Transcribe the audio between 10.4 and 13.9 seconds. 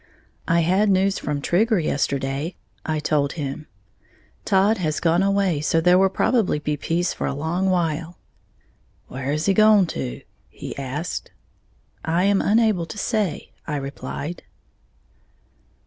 he asked. "I am unable to say," I